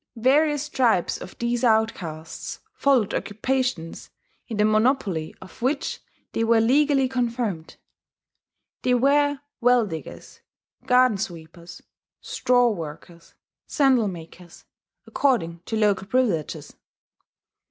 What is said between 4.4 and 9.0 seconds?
in the monopoly of which they were legally confirmed: they